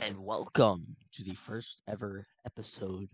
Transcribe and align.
and 0.00 0.18
welcome 0.18 0.96
to 1.12 1.24
the 1.24 1.34
first 1.34 1.82
ever 1.88 2.26
episode 2.46 3.08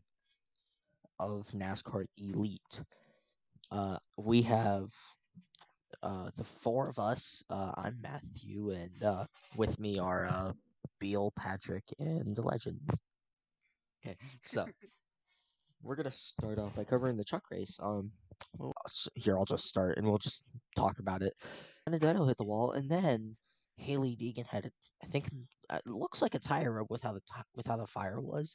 of 1.19 1.47
NASCAR 1.55 2.05
Elite. 2.19 2.83
Uh, 3.71 3.97
we 4.19 4.43
have 4.43 4.91
uh, 6.03 6.31
the 6.37 6.45
four 6.45 6.89
of 6.89 6.99
us. 6.99 7.43
Uh, 7.49 7.73
I'm 7.77 7.97
Matthew, 8.03 8.71
and 8.71 9.03
uh, 9.03 9.25
with 9.57 9.79
me 9.81 9.99
are 9.99 10.27
uh, 10.27 10.53
Beal, 11.01 11.33
Patrick, 11.37 11.85
and 11.99 12.37
the 12.37 12.43
Legends. 12.43 12.83
Okay, 14.05 14.17
so 14.43 14.67
we're 15.83 15.97
gonna 15.97 16.11
start 16.11 16.59
off 16.59 16.75
by 16.77 16.85
covering 16.85 17.17
the 17.17 17.25
truck 17.25 17.45
race. 17.51 17.79
Um, 17.83 18.11
here 19.15 19.39
I'll 19.39 19.45
just 19.47 19.67
start, 19.67 19.97
and 19.97 20.07
we'll 20.07 20.19
just 20.19 20.51
talk 20.77 20.99
about 20.99 21.23
it. 21.23 21.33
Benedetto 21.87 22.27
hit 22.27 22.37
the 22.37 22.45
wall, 22.45 22.73
and 22.73 22.91
then 22.91 23.37
Hailie 23.77 24.17
Deegan 24.17 24.47
had, 24.47 24.71
I 25.03 25.07
think, 25.07 25.27
uh, 25.71 25.79
it 25.85 25.91
looks 25.91 26.23
like 26.23 26.35
a 26.35 26.39
tire 26.39 26.73
rub 26.73 26.87
with 26.91 27.03
how 27.03 27.13
the 27.13 27.21
with 27.55 27.67
how 27.67 27.77
the 27.77 27.87
fire 27.87 28.21
was, 28.21 28.55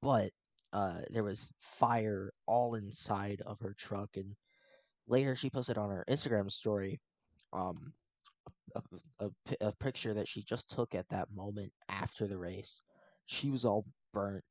but 0.00 0.30
uh, 0.72 1.00
there 1.10 1.24
was 1.24 1.50
fire 1.60 2.32
all 2.46 2.74
inside 2.74 3.42
of 3.44 3.58
her 3.60 3.74
truck, 3.76 4.10
and 4.16 4.34
later 5.06 5.34
she 5.36 5.50
posted 5.50 5.76
on 5.76 5.90
her 5.90 6.04
Instagram 6.08 6.50
story, 6.50 7.00
um, 7.52 7.92
a, 8.74 8.82
a, 9.20 9.30
a 9.60 9.72
picture 9.72 10.14
that 10.14 10.28
she 10.28 10.42
just 10.42 10.70
took 10.70 10.94
at 10.94 11.08
that 11.10 11.28
moment 11.34 11.72
after 11.88 12.26
the 12.26 12.38
race. 12.38 12.80
She 13.26 13.50
was 13.50 13.64
all 13.64 13.84
burnt. 14.12 14.44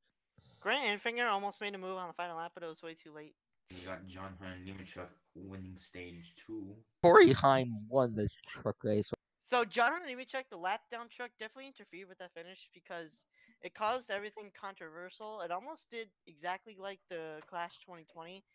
Grant 0.59 1.01
Enfinger 1.01 1.27
almost 1.27 1.59
made 1.59 1.73
a 1.73 1.77
move 1.77 1.97
on 1.97 2.07
the 2.07 2.13
final 2.13 2.37
lap, 2.37 2.51
but 2.53 2.63
it 2.63 2.67
was 2.67 2.83
way 2.83 2.93
too 2.93 3.11
late. 3.13 3.33
You 3.69 3.87
got 3.87 4.05
John 4.05 4.33
Hunter 4.39 4.57
Nemechek 4.65 5.07
winning 5.33 5.77
stage 5.77 6.35
two. 6.35 6.75
Corey 7.01 7.31
Heim 7.31 7.71
won 7.89 8.15
the 8.15 8.27
truck 8.47 8.75
race. 8.83 9.11
So 9.51 9.65
John 9.65 10.07
Nemechek, 10.07 10.45
the 10.49 10.55
lap 10.55 10.79
down 10.89 11.07
truck, 11.13 11.31
definitely 11.37 11.67
interfered 11.67 12.07
with 12.07 12.19
that 12.19 12.31
finish 12.33 12.69
because 12.73 13.25
it 13.61 13.73
caused 13.73 14.09
everything 14.09 14.49
controversial. 14.57 15.41
It 15.41 15.51
almost 15.51 15.91
did 15.91 16.07
exactly 16.25 16.77
like 16.79 17.01
the 17.09 17.41
Clash 17.49 17.77
2020, 17.85 18.45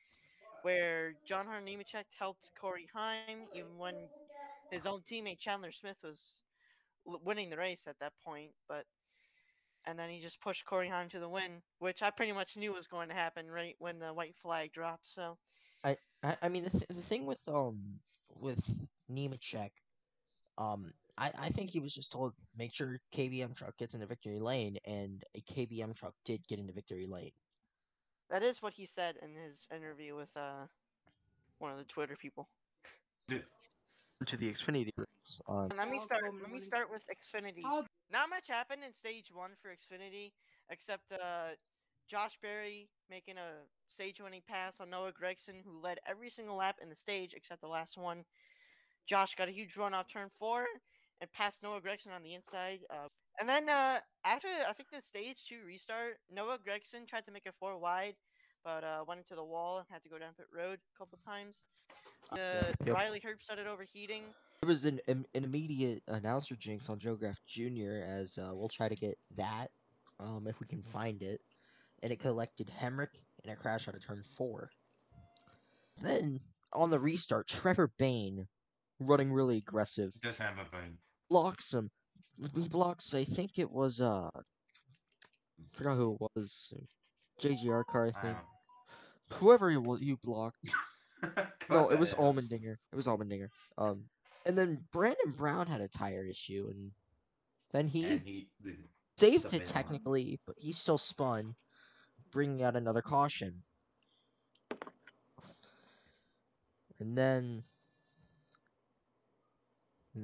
where 0.63 1.13
John 1.27 1.45
Hunter 1.45 1.61
Nemechek 1.71 2.07
helped 2.19 2.51
Corey 2.59 2.89
Heim 2.95 3.47
even 3.53 3.77
when 3.77 4.09
his 4.71 4.87
own 4.87 5.03
teammate 5.03 5.39
Chandler 5.39 5.71
Smith 5.71 5.99
was 6.03 6.19
winning 7.05 7.51
the 7.51 7.59
race 7.59 7.83
at 7.87 7.99
that 8.01 8.15
point. 8.25 8.53
But 8.67 8.87
and 9.85 9.99
then 9.99 10.09
he 10.09 10.19
just 10.23 10.41
pushed 10.41 10.65
Corey 10.65 10.89
Heim 10.89 11.11
to 11.11 11.21
the 11.21 11.29
win, 11.29 11.61
which 11.79 12.03
I 12.03 12.09
pretty 12.09 12.33
much 12.33 12.57
knew 12.57 12.73
was 12.73 12.87
going 12.87 13.11
to 13.11 13.15
happen 13.15 13.51
right 13.51 13.77
when 13.81 13.99
the 13.99 14.15
white 14.15 14.37
flag 14.41 14.73
dropped. 14.73 15.07
So 15.09 15.37
I, 15.85 15.99
I, 16.23 16.37
I 16.45 16.49
mean 16.49 16.65
the, 16.65 16.71
th- 16.71 16.89
the 16.89 17.03
thing 17.03 17.27
with 17.27 17.47
um 17.47 18.01
with 18.41 18.65
Nemechek, 19.13 19.73
um 20.59 20.93
I, 21.19 21.31
I 21.39 21.49
think 21.49 21.71
he 21.71 21.81
was 21.81 21.95
just 21.95 22.13
told 22.13 22.35
make 22.57 22.75
sure 22.75 23.01
KBM 23.15 23.57
truck 23.57 23.77
gets 23.79 23.95
into 23.95 24.07
victory 24.07 24.39
lane, 24.39 24.77
and 24.85 25.23
a 25.35 25.41
KBM 25.41 25.95
truck 25.97 26.13
did 26.27 26.47
get 26.47 26.59
into 26.59 26.73
victory 26.75 27.07
lane. 27.09 27.33
that 28.31 28.43
is 28.43 28.61
what 28.61 28.75
he 28.75 28.85
said 28.87 29.17
in 29.23 29.35
his 29.35 29.67
interview 29.75 30.15
with 30.17 30.29
uh 30.37 30.67
one 31.59 31.73
of 31.73 31.79
the 31.79 31.85
Twitter 31.85 32.17
people. 32.17 32.49
Dude, 33.29 33.45
To 34.27 34.37
the 34.37 34.51
Xfinity 34.51 34.91
race. 34.97 35.41
Um, 35.49 35.69
Let 35.77 35.89
me 35.91 35.99
start. 35.99 36.23
Let 36.43 36.51
me 36.53 36.61
start 36.61 36.91
with 36.91 37.03
Xfinity. 37.09 37.63
Not 38.13 38.29
much 38.31 38.49
happened 38.49 38.83
in 38.87 38.93
stage 38.93 39.31
one 39.33 39.53
for 39.61 39.71
Xfinity, 39.71 40.33
except 40.71 41.13
uh, 41.13 41.55
Josh 42.09 42.39
Berry 42.41 42.89
making 43.11 43.37
a 43.37 43.65
stage-winning 43.89 44.43
pass 44.49 44.81
on 44.81 44.91
Noah 44.91 45.13
Gragson, 45.13 45.63
who 45.65 45.81
led 45.81 45.99
every 46.07 46.31
single 46.31 46.57
lap 46.57 46.77
in 46.81 46.89
the 46.89 46.95
stage 46.95 47.33
except 47.35 47.61
the 47.63 47.67
last 47.69 47.97
one. 47.99 48.25
Josh 49.09 49.35
got 49.35 49.49
a 49.49 49.53
huge 49.53 49.77
run 49.77 49.95
off 49.95 50.09
turn 50.13 50.29
four 50.39 50.65
and 51.21 51.33
passed 51.33 51.63
Noah 51.63 51.81
Gragson 51.81 52.15
on 52.15 52.23
the 52.23 52.35
inside. 52.35 52.81
Uh, 52.91 53.09
and 53.41 53.49
then 53.49 53.69
uh, 53.69 53.99
after 54.25 54.49
I 54.69 54.73
think 54.73 54.91
the 54.91 55.01
stage 55.03 55.45
two 55.49 55.59
restart, 55.67 56.19
Noah 56.33 56.59
Gragson 56.59 57.07
tried 57.07 57.25
to 57.27 57.33
make 57.33 57.47
it 57.47 57.55
four 57.59 57.79
wide, 57.79 58.15
but 58.65 58.83
uh, 58.85 59.05
went 59.07 59.19
into 59.21 59.35
the 59.35 59.45
wall 59.45 59.79
and 59.79 59.87
had 59.91 60.03
to 60.03 60.09
go 60.09 60.19
down 60.19 60.33
pit 60.37 60.47
road 60.55 60.79
a 60.95 60.99
couple 60.99 61.19
times. 61.25 61.63
Uh, 62.33 62.73
Yep. 62.85 62.95
Riley 62.97 63.21
Herbst 63.21 63.45
started 63.45 63.67
overheating. 63.67 64.23
There 64.63 64.69
was 64.69 64.85
an, 64.85 65.01
an 65.07 65.25
an 65.35 65.45
immediate 65.45 66.03
announcer 66.09 66.57
jinx 66.57 66.89
on 66.89 66.99
Joe 66.99 67.15
Graf 67.15 67.39
Jr. 67.47 68.03
as 68.05 68.37
uh, 68.39 68.51
we'll 68.53 68.69
try 68.69 68.89
to 68.89 68.97
get 68.97 69.17
that 69.37 69.71
um, 70.19 70.47
if 70.49 70.59
we 70.61 70.67
can 70.67 70.83
find 70.83 71.23
it, 71.23 71.41
and 72.03 72.13
it 72.13 72.19
collected 72.19 72.71
Hemric 72.81 73.11
and 73.45 73.53
a 73.53 73.57
crash 73.57 73.87
out 73.87 73.95
of 73.95 74.05
turn 74.05 74.23
four. 74.37 74.71
Then 76.03 76.41
on 76.73 76.91
the 76.91 76.99
restart, 76.99 77.47
Trevor 77.49 77.93
Bayne, 77.99 78.49
running 78.99 79.33
really 79.33 79.59
aggressive, 79.59 80.13
does 80.21 80.39
have 80.39 80.55
a 80.59 80.65
bug. 80.71 80.97
blocks 81.31 81.73
him. 81.75 81.91
He 82.55 82.69
blocks. 82.69 83.15
I 83.15 83.25
think 83.25 83.59
it 83.59 83.71
was 83.71 84.01
uh, 84.01 84.29
I 84.35 84.41
forgot 85.73 85.97
who 85.97 86.15
it 86.21 86.31
was. 86.37 86.73
JGR 87.41 87.85
car, 87.87 88.11
I 88.15 88.21
think. 88.23 88.39
Whoever 89.35 89.71
you 89.71 89.81
wa- 89.81 89.99
you 90.01 90.17
blocked. 90.23 90.59
No, 91.71 91.89
it 91.89 91.99
was 91.99 92.13
Allmendinger. 92.15 92.77
It 92.93 92.95
was 92.95 93.07
Allmendinger. 93.07 93.49
Um, 93.79 94.05
and 94.45 94.57
then 94.57 94.85
Brandon 94.93 95.33
Brown 95.37 95.67
had 95.67 95.81
a 95.81 95.89
tire 95.89 96.25
issue, 96.25 96.69
and 96.71 96.93
then 97.73 97.89
he 97.89 98.05
And 98.05 98.21
he, 98.21 98.49
saved 99.17 99.53
it 99.53 99.63
on. 99.63 99.67
technically, 99.67 100.39
but 100.47 100.55
he 100.59 100.71
still 100.73 100.99
spun, 100.99 101.57
bringing 102.31 102.63
out 102.63 102.77
another 102.77 103.03
caution. 103.03 103.63
And 107.01 107.17
then, 107.19 107.65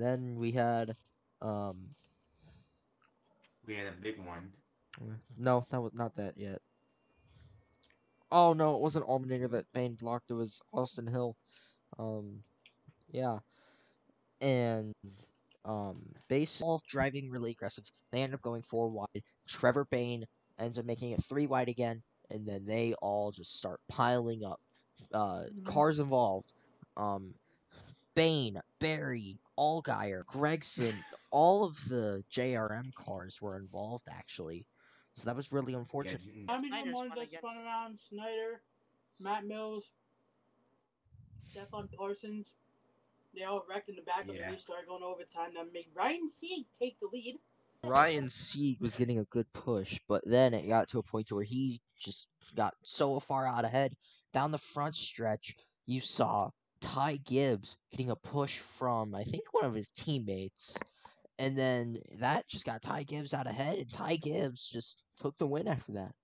then 0.01 0.37
we 0.39 0.53
had, 0.53 0.97
um, 1.41 1.95
we 3.67 3.75
had 3.75 3.87
a 3.87 3.93
big 3.93 4.19
one. 4.19 4.53
no, 5.39 5.65
that 5.71 5.81
was 5.81 5.93
not 5.95 6.17
that 6.17 6.37
yet. 6.37 6.61
Oh 8.31 8.53
no, 8.53 8.75
it 8.77 8.81
wasn't 8.81 9.07
Allmendinger 9.07 9.51
that 9.51 9.73
Bayne 9.73 9.95
blocked. 9.95 10.31
It 10.31 10.35
was 10.35 10.61
Austin 10.73 11.07
Hill. 11.07 11.37
Um, 11.99 12.43
yeah, 13.11 13.39
and 14.41 14.95
um, 15.65 16.03
baseball 16.29 16.83
driving 16.89 17.31
really 17.31 17.53
aggressive. 17.53 17.85
They 18.11 18.23
end 18.23 18.35
up 18.35 18.43
going 18.43 18.63
four 18.63 18.89
wide. 18.89 19.23
Trevor 19.47 19.85
Bayne 19.91 20.27
ends 20.59 20.79
up 20.79 20.85
making 20.85 21.13
it 21.13 21.23
three 21.25 21.47
wide 21.47 21.69
again, 21.69 22.03
and 22.31 22.47
then 22.47 22.65
they 22.67 22.95
all 23.03 23.31
just 23.33 23.57
start 23.57 23.81
piling 23.89 24.45
up. 24.45 24.61
Uh, 25.13 25.45
Mhm. 25.53 25.65
cars 25.65 25.99
involved. 25.99 26.53
Um, 26.97 27.35
Bayne, 28.15 28.61
Berry, 28.83 29.39
Allgaier, 29.59 30.25
Gragson, 30.25 30.95
all 31.31 31.65
of 31.65 31.77
the 31.89 32.25
JRM 32.33 32.93
cars 32.95 33.41
were 33.41 33.57
involved 33.57 34.09
actually. 34.11 34.67
So 35.15 35.25
that 35.27 35.37
was 35.37 35.53
really 35.53 35.75
unfortunate. 35.75 36.23
you- 36.23 36.47
How 36.49 36.57
many 36.57 36.69
Snider 36.69 36.93
ones 36.93 37.07
spun 37.09 37.19
that 37.19 37.29
again. 37.29 37.41
spun 37.41 37.57
around? 37.59 37.99
Snider, 37.99 38.63
Matt 39.21 39.45
Mills, 39.47 39.93
Stefan 41.45 41.89
Parsons. 41.97 42.53
They 43.35 43.45
all 43.45 43.65
wrecked 43.69 43.89
in 43.89 43.97
the 43.97 44.03
back 44.03 44.23
of 44.29 44.35
the 44.35 44.43
restart 44.51 44.87
going 44.87 45.03
overtime. 45.03 45.55
That 45.55 45.73
made 45.73 45.89
Ryan 45.95 46.29
Sieg 46.29 46.67
take 46.79 46.99
the 47.01 47.07
lead. 47.07 47.39
Ryan 47.85 48.31
Sieg 48.31 48.81
was 48.81 48.97
getting 48.97 49.19
a 49.19 49.25
good 49.25 49.51
push, 49.53 49.99
but 50.07 50.23
then 50.25 50.55
it 50.55 50.69
got 50.69 50.89
to 50.89 50.99
a 50.99 51.03
point 51.03 51.33
where 51.33 51.43
he 51.45 51.81
just 51.99 52.29
got 52.55 52.75
so 52.83 53.19
far 53.21 53.47
out 53.47 53.65
ahead. 53.65 53.97
Down 54.33 54.51
the 54.51 54.59
front 54.59 54.97
stretch, 54.97 55.57
you 55.87 56.01
saw 56.01 56.51
Ty 56.83 57.17
Gibbs 57.25 57.77
getting 57.91 58.11
a 58.11 58.17
push 58.17 58.59
from 58.59 59.15
I 59.15 59.25
think 59.25 59.45
one 59.55 59.65
of 59.65 59.75
his 59.75 59.89
teammates, 59.89 60.77
and 61.39 61.57
then 61.57 61.99
that 62.19 62.49
just 62.49 62.67
got 62.67 62.83
Ty 62.83 63.05
Gibbs 63.05 63.33
out 63.33 63.47
ahead, 63.47 63.79
and 63.79 63.91
Ty 63.91 64.17
Gibbs 64.17 64.69
just 64.69 65.03
took 65.19 65.37
the 65.39 65.47
win 65.47 65.69
after 65.69 65.93
that. 65.93 66.15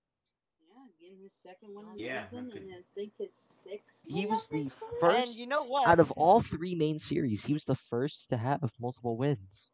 Yeah, 0.68 0.84
getting 1.00 1.22
his 1.22 1.32
second 1.32 1.74
win 1.74 1.86
of 1.86 1.96
the 1.96 2.04
Yeah, 2.04 2.24
season, 2.26 2.50
okay. 2.50 2.58
and 2.58 2.72
I 2.72 2.82
think 2.94 3.12
his 3.18 3.34
sixth. 3.34 4.02
He 4.06 4.26
was 4.26 4.48
the 4.48 4.64
the 4.64 4.70
first 4.70 5.04
and 5.04 5.36
you 5.36 5.46
know 5.46 5.62
what? 5.64 5.88
out 5.88 6.00
of 6.00 6.10
all 6.12 6.40
three 6.42 6.74
main 6.74 6.98
series, 6.98 7.44
he 7.44 7.52
was 7.52 7.64
the 7.64 7.76
first 7.76 8.28
to 8.30 8.36
have 8.36 8.60
multiple 8.80 9.16
wins. 9.16 9.70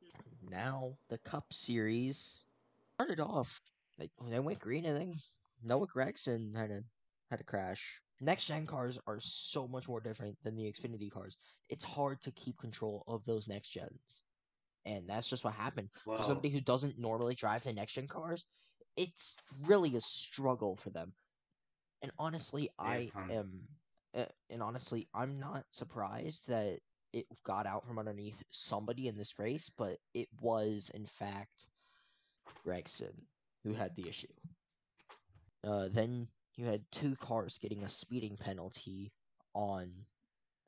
Hmm. 0.00 0.50
Now 0.50 0.96
the 1.08 1.18
Cup 1.18 1.52
Series 1.52 2.46
started 2.94 3.20
off. 3.20 3.60
They, 3.98 4.10
they 4.28 4.38
went 4.40 4.58
green, 4.60 4.86
and 4.86 4.96
then 4.98 5.14
Noah 5.62 5.86
Gragson 5.86 6.56
had 6.56 6.70
a 6.70 6.82
had 7.30 7.40
a 7.40 7.44
crash. 7.44 8.00
Next 8.22 8.46
gen 8.46 8.66
cars 8.66 9.00
are 9.08 9.18
so 9.20 9.66
much 9.68 9.88
more 9.88 10.00
different 10.00 10.38
than 10.44 10.54
the 10.56 10.64
Xfinity 10.64 11.10
cars. 11.10 11.36
It's 11.68 11.84
hard 11.84 12.22
to 12.22 12.30
keep 12.32 12.56
control 12.58 13.04
of 13.08 13.24
those 13.26 13.48
next 13.48 13.70
gens, 13.70 14.22
and 14.86 15.08
that's 15.08 15.28
just 15.28 15.44
what 15.44 15.54
happened 15.54 15.90
for 16.16 16.22
somebody 16.22 16.50
who 16.50 16.60
doesn't 16.60 16.98
normally 16.98 17.34
drive 17.34 17.64
the 17.64 17.72
next 17.72 17.94
gen 17.94 18.06
cars. 18.06 18.46
It's 18.96 19.36
really 19.66 19.96
a 19.96 20.00
struggle 20.00 20.76
for 20.76 20.90
them. 20.90 21.14
And 22.02 22.12
honestly, 22.18 22.70
I 22.78 23.10
am, 23.30 23.68
uh, 24.14 24.26
and 24.50 24.62
honestly, 24.62 25.08
I'm 25.14 25.40
not 25.40 25.64
surprised 25.72 26.48
that 26.48 26.80
it 27.12 27.26
got 27.44 27.66
out 27.66 27.86
from 27.86 27.98
underneath 27.98 28.42
somebody 28.50 29.08
in 29.08 29.16
this 29.16 29.38
race, 29.38 29.70
but 29.76 29.98
it 30.14 30.28
was 30.40 30.90
in 30.94 31.06
fact 31.06 31.68
Gragson 32.66 33.26
who 33.64 33.74
had 33.74 33.96
the 33.96 34.08
issue. 34.08 34.28
Uh, 35.64 35.88
then 35.90 36.28
you 36.56 36.66
had 36.66 36.84
two 36.90 37.16
cars 37.16 37.58
getting 37.58 37.82
a 37.84 37.88
speeding 37.88 38.36
penalty 38.36 39.12
on 39.54 40.06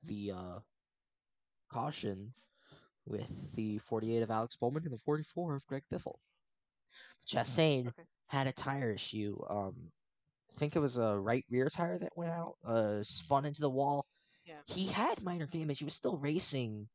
the 0.05 0.33
uh, 0.33 0.59
caution 1.71 2.35
with 3.07 3.29
the 3.55 3.79
48 3.79 4.23
of 4.23 4.31
Alex 4.31 4.57
Bowman 4.57 4.85
and 4.85 4.93
the 4.93 4.99
44 4.99 5.57
of 5.57 5.67
Greg 5.67 5.85
Biffle. 5.93 6.19
Chastain 7.27 7.89
Okay. 7.89 8.05
had 8.29 8.47
a 8.47 8.53
tire 8.53 8.93
issue. 8.93 9.37
Um, 9.49 9.93
I 10.55 10.59
think 10.59 10.77
it 10.77 10.81
was 10.81 10.97
a 10.97 11.19
right 11.19 11.45
rear 11.51 11.69
tire 11.69 11.99
that 11.99 12.17
went 12.17 12.31
out. 12.33 12.57
Uh, 12.65 13.03
spun 13.03 13.45
into 13.45 13.61
the 13.61 13.71
wall. 13.71 14.07
Yeah. 14.45 14.61
He 14.67 14.87
had 14.87 15.23
minor 15.23 15.47
damage. 15.47 15.79
He 15.79 15.85
was 15.85 15.95
still 15.95 16.17
racing 16.19 16.89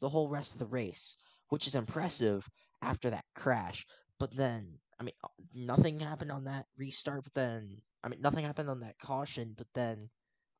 the 0.00 0.08
whole 0.10 0.28
rest 0.28 0.52
of 0.52 0.58
the 0.58 0.66
race, 0.66 1.16
which 1.48 1.66
is 1.66 1.74
impressive 1.74 2.48
after 2.82 3.10
that 3.10 3.24
crash. 3.34 3.86
But 4.18 4.36
then, 4.36 4.80
I 4.98 5.04
mean, 5.04 5.14
uh, 5.24 5.28
nothing 5.54 6.00
happened 6.00 6.32
on 6.32 6.44
that 6.44 6.66
restart. 6.76 7.24
But 7.24 7.34
then, 7.34 7.82
I 8.02 8.08
mean, 8.08 8.20
nothing 8.20 8.44
happened 8.44 8.70
on 8.70 8.80
that 8.80 8.98
caution. 8.98 9.54
But 9.56 9.66
then, 9.74 10.10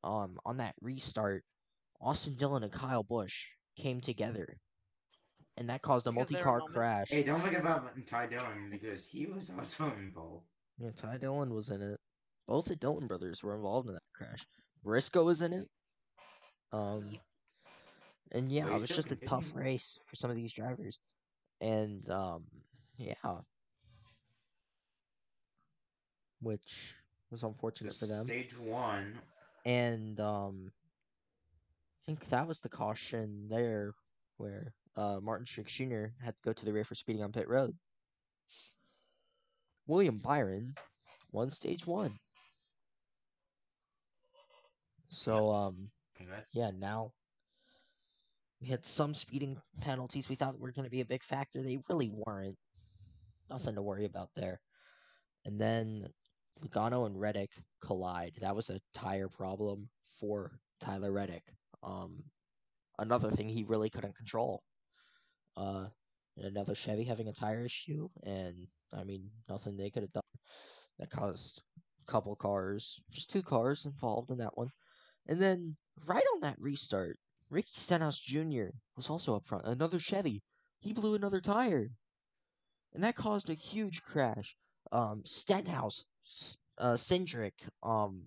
um, 0.05 0.39
on 0.45 0.59
that 0.59 0.75
restart, 0.81 1.45
Austin 2.01 2.37
Dillon 2.37 2.63
and 2.63 2.73
Kyle 2.73 3.03
Busch 3.03 3.47
came 3.77 4.01
together, 4.01 4.59
and 5.57 5.71
that 5.71 5.83
caused 5.83 6.07
a 6.07 6.13
Because 6.13 6.29
they 6.29 6.37
were 6.37 6.45
multi-car 6.45 6.61
crash. 6.73 7.09
Hey, 7.11 7.23
don't 7.23 7.41
forget 7.41 7.61
about 7.61 7.91
Ty 8.07 8.27
Dillon 8.27 8.69
because 8.71 9.05
he 9.05 9.27
was 9.27 9.51
also 9.57 9.93
involved. 9.99 10.45
Yeah, 10.79 10.91
Ty 10.95 11.19
Dillon 11.19 11.53
was 11.53 11.71
in 11.71 11.83
it. 11.83 11.99
Both 12.47 12.67
the 12.67 12.77
Dillon 12.77 13.07
brothers 13.07 13.43
were 13.43 13.57
involved 13.57 13.89
in 13.89 13.95
that 13.95 14.03
crash. 14.15 14.47
Briscoe 14.83 15.25
was 15.25 15.43
in 15.43 15.53
it. 15.53 15.69
Um, 16.73 17.19
and 18.33 18.51
yeah, 18.53 18.65
But 18.65 18.71
it 18.71 18.75
was 18.75 18.85
still 18.85 18.97
just 18.97 19.13
a 19.13 19.17
tough 19.17 19.53
race 19.55 19.99
for 20.07 20.17
some 20.17 20.31
of 20.31 20.37
these 20.37 20.53
drivers. 20.53 20.99
And 21.61 22.09
um, 22.11 22.45
yeah, 22.97 23.15
which 26.41 26.95
was 27.31 27.43
unfortunate 27.43 27.95
for 27.95 28.07
them. 28.07 28.27
stage 28.27 28.57
one. 28.59 29.19
And 29.65 30.19
um, 30.21 30.71
I 30.71 32.05
think 32.07 32.29
that 32.29 32.47
was 32.47 32.61
the 32.61 32.69
caution 32.69 33.47
there 33.49 33.93
where 34.39 34.73
uh, 34.97 35.19
Martin 35.23 35.47
Truex 35.47 35.69
Jr. 35.69 36.13
had 36.25 36.35
to 36.35 36.43
go 36.45 36.53
to 36.53 36.65
the 36.65 36.73
rear 36.73 36.85
for 36.85 36.95
speeding 36.95 37.23
on 37.23 37.33
pit 37.33 37.49
road. 37.49 37.75
William 39.87 40.19
Byron 40.19 40.75
won 41.33 41.51
stage 41.51 41.87
one. 41.87 42.19
So 45.09 45.51
um, 45.51 45.91
yeah, 46.53 46.71
now 46.79 47.13
we 48.61 48.69
had 48.69 48.85
some 48.85 49.15
speeding 49.15 49.57
penalties 49.81 50.29
we 50.29 50.35
thought 50.35 50.59
were 50.59 50.73
going 50.73 50.85
to 50.85 50.91
be 50.91 51.01
a 51.01 51.07
big 51.07 51.23
factor. 51.23 51.63
They 51.63 51.79
really 51.89 52.11
weren't. 52.13 52.57
Nothing 53.51 53.77
to 53.77 53.83
worry 53.83 54.05
about 54.05 54.29
there. 54.37 54.61
And 55.47 55.59
then 55.59 56.09
Logano 56.61 57.07
and 57.07 57.21
Reddick 57.21 57.51
collide. 57.81 58.33
That 58.41 58.57
was 58.57 58.71
a 58.71 58.81
tire 58.95 59.29
problem 59.29 59.89
for 60.19 60.59
Tyler 60.81 61.13
Reddick. 61.13 61.45
Um, 61.83 62.23
another 62.99 63.31
thing 63.31 63.49
he 63.49 63.65
really 63.65 63.91
couldn't 63.91 64.17
control. 64.17 64.63
Uh, 65.57 65.87
another 66.37 66.75
Chevy 66.75 67.05
having 67.05 67.29
a 67.29 67.33
tire 67.33 67.65
issue, 67.65 68.09
and 68.23 68.67
I 68.93 69.05
mean 69.05 69.31
nothing 69.49 69.77
they 69.77 69.91
could 69.91 70.03
have 70.03 70.13
done. 70.13 70.23
That 70.99 71.11
caused 71.11 71.63
a 72.07 72.11
couple 72.11 72.35
cars, 72.37 73.01
just 73.11 73.31
two 73.31 73.43
cars 73.43 73.85
involved 73.85 74.31
in 74.31 74.39
that 74.39 74.57
one. 74.57 74.71
And 75.27 75.41
then 75.41 75.77
right 76.07 76.25
on 76.35 76.41
that 76.41 76.61
restart, 76.61 77.19
Ricky 77.51 77.71
Stenhouse 77.75 78.19
Jr. 78.19 78.71
was 78.97 79.09
also 79.09 79.37
up 79.37 79.47
front. 79.47 79.65
Another 79.65 79.99
Chevy. 79.99 80.43
He 80.81 80.93
blew 80.93 81.15
another 81.15 81.41
tire. 81.41 81.91
And 82.93 83.03
that 83.05 83.17
caused 83.17 83.51
a 83.51 83.55
huge 83.55 84.03
crash. 84.03 84.57
Um, 84.93 85.23
Stenhouse, 85.25 86.05
uh, 86.79 86.93
Cindric, 86.95 87.53
um, 87.83 88.23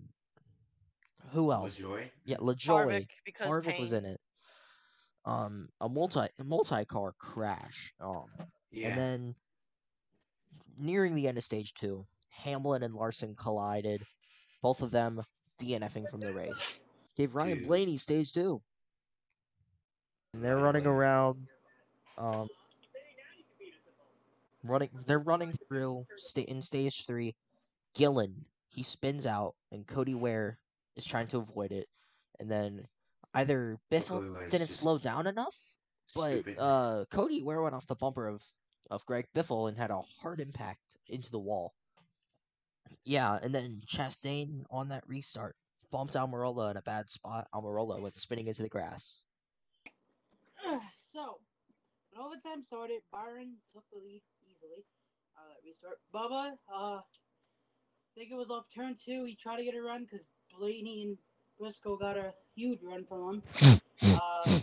who 1.32 1.52
else? 1.52 1.78
LaJoie. 1.78 2.10
Yeah, 2.24 2.36
LaJoie. 2.38 2.66
Harvick 2.66 3.08
because 3.24 3.46
Harvick 3.48 3.78
was 3.80 3.92
in 3.92 4.04
it. 4.04 4.20
Um, 5.24 5.68
a 5.80 5.88
multi 5.88 6.20
a 6.20 6.44
multi 6.44 6.84
car 6.84 7.12
crash. 7.18 7.92
Um, 8.00 8.26
Yeah. 8.70 8.88
and 8.88 8.98
then 8.98 9.34
nearing 10.78 11.14
the 11.14 11.28
end 11.28 11.38
of 11.38 11.44
stage 11.44 11.74
two, 11.74 12.04
Hamlin 12.30 12.82
and 12.82 12.94
Larson 12.94 13.34
collided. 13.36 14.04
Both 14.62 14.82
of 14.82 14.90
them 14.90 15.22
DNFing 15.60 16.10
from 16.10 16.20
the 16.20 16.32
race. 16.32 16.80
Gave 17.16 17.34
Ryan 17.34 17.58
Dude. 17.58 17.66
Blaney 17.68 17.96
stage 17.98 18.32
two. 18.32 18.60
And 20.34 20.42
they're 20.44 20.56
running 20.58 20.86
around. 20.86 21.46
Um, 22.18 22.48
running. 24.64 24.90
They're 25.06 25.18
running 25.18 25.52
through 25.68 26.06
sta- 26.16 26.42
in 26.48 26.62
stage 26.62 27.06
three. 27.06 27.34
Gillen 27.94 28.46
he 28.72 28.82
spins 28.82 29.26
out, 29.26 29.54
and 29.70 29.86
Cody 29.86 30.14
Ware 30.14 30.58
is 30.96 31.04
trying 31.04 31.26
to 31.28 31.38
avoid 31.38 31.72
it, 31.72 31.88
and 32.40 32.50
then 32.50 32.86
either 33.34 33.78
Biffle 33.90 34.50
didn't 34.50 34.70
slow 34.70 34.98
down 34.98 35.26
enough, 35.26 35.56
but 36.14 36.44
uh, 36.58 37.04
Cody 37.10 37.42
Ware 37.42 37.62
went 37.62 37.74
off 37.74 37.86
the 37.86 37.94
bumper 37.94 38.28
of 38.28 38.42
of 38.90 39.04
Greg 39.06 39.26
Biffle 39.34 39.68
and 39.68 39.78
had 39.78 39.90
a 39.90 40.02
hard 40.20 40.40
impact 40.40 40.96
into 41.08 41.30
the 41.30 41.38
wall. 41.38 41.74
Yeah, 43.04 43.38
and 43.42 43.54
then 43.54 43.80
Chastain 43.86 44.64
on 44.70 44.88
that 44.88 45.04
restart 45.06 45.56
bumped 45.90 46.14
Almirola 46.14 46.70
in 46.70 46.76
a 46.76 46.82
bad 46.82 47.10
spot. 47.10 47.48
Almirola 47.54 48.00
went 48.00 48.18
spinning 48.18 48.48
into 48.48 48.62
the 48.62 48.68
grass. 48.68 49.22
so, 51.12 51.38
when 52.10 52.24
overtime 52.24 52.62
started, 52.62 53.00
Byron 53.12 53.56
took 53.72 53.84
the 53.92 53.98
lead 53.98 54.22
easily. 54.44 54.84
Uh, 55.36 55.54
restart. 55.64 55.98
Bubba, 56.12 56.52
uh, 56.72 57.00
I 58.14 58.20
think 58.20 58.30
it 58.30 58.36
was 58.36 58.50
off 58.50 58.66
turn 58.74 58.94
two. 58.94 59.24
He 59.24 59.34
tried 59.34 59.56
to 59.56 59.64
get 59.64 59.74
a 59.74 59.80
run 59.82 60.04
because 60.04 60.26
Blaney 60.58 61.02
and 61.02 61.16
Briscoe 61.58 61.96
got 61.96 62.18
a 62.18 62.34
huge 62.54 62.80
run 62.82 63.04
from 63.04 63.42
him. 63.62 63.78
Uh, 64.04 64.58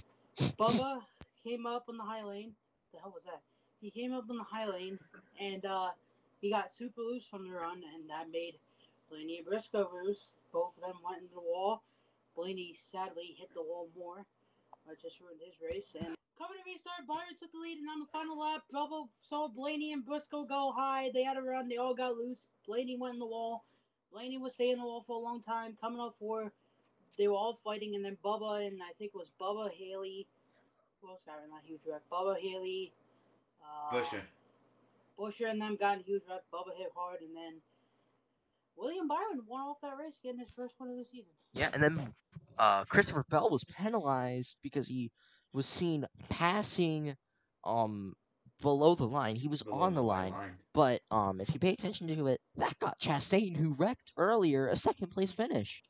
Bubba 0.60 1.00
came 1.46 1.66
up 1.66 1.86
on 1.88 1.96
the 1.96 2.04
high 2.04 2.24
lane. 2.24 2.52
The 2.94 3.00
hell 3.00 3.14
was 3.16 3.24
that? 3.24 3.40
He 3.80 3.90
came 3.90 4.12
up 4.12 4.26
on 4.30 4.36
the 4.36 4.44
high 4.44 4.68
lane 4.68 5.00
and 5.40 5.64
uh, 5.64 5.92
he 6.42 6.50
got 6.50 6.76
super 6.78 7.02
loose 7.02 7.26
from 7.26 7.48
the 7.48 7.56
run, 7.56 7.82
and 7.96 8.10
that 8.10 8.30
made 8.30 8.56
Blaney 9.10 9.38
and 9.38 9.46
Briscoe 9.46 9.90
loose. 9.94 10.32
Both 10.52 10.76
of 10.76 10.82
them 10.84 11.02
went 11.08 11.22
into 11.22 11.36
the 11.36 11.42
wall. 11.42 11.84
Blaney 12.36 12.76
sadly 12.78 13.36
hit 13.38 13.54
the 13.54 13.62
wall 13.62 13.88
more. 13.98 14.26
I 14.90 14.96
just 15.00 15.20
ruined 15.22 15.40
his 15.46 15.54
race. 15.62 15.94
And 15.94 16.16
coming 16.38 16.58
to 16.58 16.66
restart, 16.66 17.06
Byron 17.08 17.38
took 17.40 17.52
the 17.52 17.60
lead, 17.60 17.78
and 17.78 17.90
on 17.90 18.00
the 18.00 18.10
final 18.10 18.40
lap, 18.40 18.64
Bubba 18.74 19.06
saw 19.30 19.48
Blaney 19.48 19.94
and 19.94 20.04
Briscoe 20.04 20.46
go 20.46 20.74
high. 20.76 21.12
They 21.14 21.24
had 21.24 21.38
a 21.38 21.42
run. 21.42 21.70
They 21.70 21.78
all 21.78 21.94
got 21.94 22.18
loose. 22.18 22.48
Blaney 22.66 22.98
went 22.98 23.14
in 23.16 23.20
the 23.20 23.28
wall. 23.28 23.66
Blaney 24.12 24.40
was 24.40 24.54
staying 24.54 24.74
in 24.74 24.80
the 24.80 24.86
wall 24.86 25.02
for 25.06 25.16
a 25.16 25.24
long 25.24 25.42
time. 25.42 25.78
Coming 25.80 26.02
up 26.02 26.16
for, 26.18 26.52
they 27.18 27.28
were 27.28 27.36
all 27.36 27.54
fighting, 27.54 27.94
and 27.94 28.04
then 28.04 28.18
Bubba 28.26 28.66
and 28.66 28.82
I 28.82 28.94
think 28.98 29.12
it 29.14 29.18
was 29.18 29.30
Bubba 29.40 29.70
Haley. 29.72 30.26
Who 31.02 31.10
else 31.10 31.22
got 31.26 31.44
in 31.44 31.52
that 31.52 31.62
huge 31.64 31.82
wreck? 31.88 32.02
Bubba 32.12 32.40
Haley. 32.40 32.92
Uh, 33.62 33.92
Busher. 33.92 34.24
Busher 35.18 35.46
and 35.46 35.62
them 35.62 35.78
got 35.80 35.96
in 35.96 36.00
a 36.00 36.04
huge 36.04 36.24
wreck. 36.28 36.42
Bubba 36.52 36.76
hit 36.76 36.92
hard, 36.96 37.22
and 37.22 37.36
then 37.36 37.62
William 38.76 39.08
Byron 39.08 39.44
won 39.46 39.62
off 39.62 39.82
that 39.82 39.98
race, 40.00 40.18
getting 40.24 40.40
his 40.40 40.50
first 40.50 40.74
win 40.80 40.90
of 40.90 40.98
the 40.98 41.06
season. 41.06 41.32
Yeah, 41.54 41.70
and 41.74 41.84
then 41.84 42.14
uh, 42.60 42.86
Christopher 42.86 43.26
Bell 43.30 43.50
was 43.50 43.64
penalized 43.66 44.58
because 44.64 44.88
he 44.88 45.12
was 45.54 45.68
seen 45.68 46.06
passing 46.30 47.16
um 47.66 48.14
below 48.62 48.96
the 48.96 49.08
line. 49.08 49.36
He 49.36 49.48
was 49.50 49.64
Below 49.64 49.80
on 49.80 49.96
the 49.96 50.04
white 50.04 50.32
line, 50.32 50.58
but 50.74 51.02
um 51.12 51.42
if 51.42 51.54
you 51.54 51.60
pay 51.60 51.74
attention 51.74 52.08
to 52.10 52.28
it, 52.28 52.42
that 52.58 52.80
got 52.80 53.00
Chastain, 53.00 53.56
who 53.58 53.74
wrecked 53.76 54.14
earlier, 54.18 54.68
a 54.68 54.78
second 54.78 55.10
place 55.10 55.32
finish. 55.32 55.84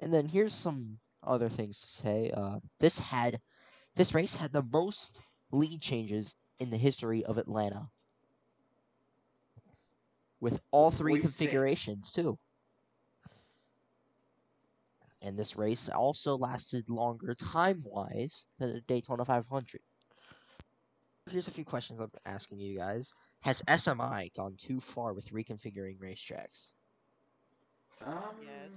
And 0.00 0.12
then 0.14 0.28
here's 0.28 0.54
some 0.54 1.00
other 1.24 1.48
things 1.48 1.80
to 1.80 1.88
say. 1.88 2.30
Uh, 2.32 2.60
this 2.80 2.98
had 2.98 3.40
this 3.96 4.14
race 4.14 4.34
had 4.36 4.52
the 4.52 4.62
most 4.62 5.20
lead 5.52 5.80
changes 5.82 6.34
in 6.60 6.70
the 6.70 6.78
history 6.78 7.24
of 7.24 7.38
Atlanta, 7.38 7.90
with 10.40 10.60
all 10.72 10.90
three 10.90 11.14
46. 11.16 11.36
configurations 11.36 12.12
too. 12.12 12.38
And 15.22 15.36
this 15.36 15.56
race 15.56 15.88
also 15.88 16.36
lasted 16.36 16.88
longer 16.88 17.34
time 17.34 17.82
wise 17.84 18.46
than 18.58 18.72
the 18.72 18.80
Daytona 18.82 19.24
500. 19.24 19.80
Here's 21.30 21.48
a 21.48 21.50
few 21.50 21.64
questions 21.64 22.00
I'm 22.00 22.10
asking 22.24 22.60
you 22.60 22.76
guys. 22.78 23.12
Has 23.40 23.62
SMI 23.62 24.34
gone 24.34 24.54
too 24.56 24.80
far 24.80 25.12
with 25.12 25.30
reconfiguring 25.32 25.98
racetracks? 25.98 26.72
Um, 28.04 28.14
Yes. 28.42 28.72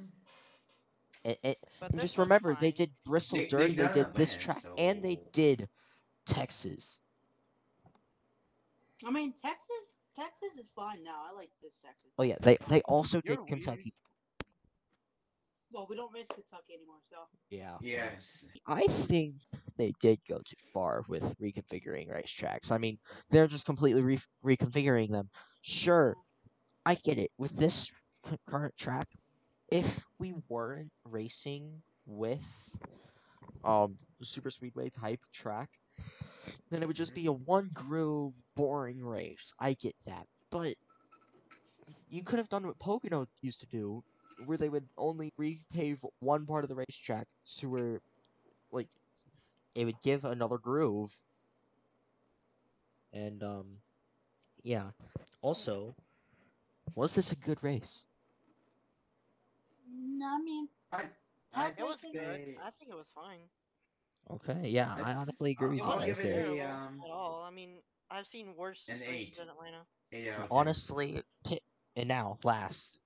It, 1.24 1.40
it, 1.44 1.58
and 1.82 2.02
just 2.02 2.18
remember, 2.18 2.58
they 2.60 2.72
did 2.72 2.90
Bristol 3.06 3.38
They- 3.38 3.46
Dirt, 3.48 3.68
they've 3.68 3.78
they 3.78 3.94
did 3.94 4.14
this 4.16 4.34
Atlanta, 4.36 4.62
track, 4.62 4.66
and 4.80 5.04
they 5.04 5.20
did 5.32 5.70
Texas. 6.26 7.00
I 9.06 9.12
mean, 9.12 9.32
Texas, 9.34 10.00
Texas 10.16 10.50
is 10.60 10.66
fine 10.76 11.04
now. 11.04 11.22
I 11.32 11.36
like 11.36 11.52
this 11.62 11.74
Texas. 11.86 12.10
Oh 12.18 12.24
yeah, 12.24 12.38
they 12.42 12.58
they 12.70 12.82
also 12.82 13.22
You're 13.24 13.36
did 13.36 13.40
weird. 13.40 13.48
Kentucky. 13.50 13.94
Well, 15.74 15.88
we 15.90 15.96
don't 15.96 16.14
race 16.14 16.28
Kentucky 16.34 16.74
anymore, 16.76 16.98
so. 17.10 17.18
Yeah. 17.50 17.78
Yes. 17.82 18.46
I 18.68 18.84
think 18.84 19.36
they 19.78 19.94
did 20.02 20.20
go 20.28 20.38
too 20.38 20.56
far 20.74 21.04
with 21.08 21.24
reconfiguring 21.40 22.10
racetracks. 22.10 22.72
I 22.72 22.78
mean, 22.78 22.98
they're 23.30 23.48
just 23.48 23.66
completely 23.66 24.02
re- 24.02 24.20
reconfiguring 24.46 25.12
them. 25.12 25.30
Sure, 25.62 26.18
I 26.86 26.96
get 26.96 27.18
it. 27.18 27.32
With 27.38 27.56
this 27.58 27.92
current 28.48 28.78
track, 28.78 29.08
if 29.72 30.06
we 30.20 30.34
weren't 30.50 30.92
racing 31.06 31.82
with 32.06 32.42
um 33.64 33.98
super 34.22 34.52
speedway 34.52 34.90
type 34.90 35.20
track, 35.34 35.70
then 36.70 36.82
it 36.82 36.88
would 36.88 36.96
just 36.96 37.14
be 37.14 37.26
a 37.28 37.32
one 37.34 37.70
groove 37.74 38.34
boring 38.56 39.04
race. 39.04 39.54
I 39.60 39.74
get 39.74 39.96
that. 40.06 40.28
but 40.52 40.76
you 42.10 42.24
could 42.24 42.40
have 42.40 42.50
done 42.50 42.66
what 42.66 42.80
Pocono 42.80 43.26
used 43.42 43.60
to 43.62 43.68
do, 43.68 44.04
where 44.46 44.58
they 44.58 44.70
would 44.70 44.88
only 44.98 45.32
repave 45.40 45.98
one 46.20 46.46
part 46.46 46.64
of 46.64 46.70
the 46.70 46.76
racetrack 46.76 47.28
to 47.58 47.70
where, 47.70 48.02
like, 48.72 48.88
it 49.76 49.86
would 49.86 50.00
give 50.02 50.26
another 50.26 50.58
groove. 50.58 51.16
And 53.14 53.44
um, 53.44 53.66
yeah. 54.64 54.92
Also, 55.42 55.96
was 56.96 57.14
this 57.14 57.32
a 57.32 57.36
good 57.36 57.58
race? 57.62 58.06
No, 59.94 60.28
I 60.28 60.42
mean, 60.42 60.68
I, 60.92 61.04
I 61.54 61.66
I'd 61.68 61.74
It 61.80 61.84
was 61.84 62.00
think 62.00 62.14
good. 62.14 62.24
say- 62.24 62.58
I 62.64 62.70
think 62.72 62.92
it 62.92 62.96
was 62.98 63.12
fine. 63.14 63.40
Okay, 64.30 64.70
yeah, 64.70 64.96
I 65.04 65.14
honestly 65.16 65.52
agree 65.52 65.68
with 65.70 65.80
It 65.80 65.82
you 65.82 65.90
I'll 65.90 65.98
guys 66.00 66.06
give 66.06 66.20
it 66.20 66.24
there. 66.24 66.46
a, 66.46 66.72
um, 66.72 67.02
at 67.04 67.12
all. 67.12 67.44
I 67.46 67.52
mean, 67.52 67.80
I've 68.10 68.28
seen 68.28 68.56
worse 68.56 68.86
races 68.88 69.04
eight. 69.10 69.40
in 69.42 69.50
Atlanta. 69.50 69.82
eight 70.14 70.28
out 70.30 70.34
of 70.36 70.40
ten. 70.42 70.48
Honestly, 70.52 71.22
pi- 71.44 71.60
and 71.98 72.08
now 72.08 72.38
last 72.44 73.00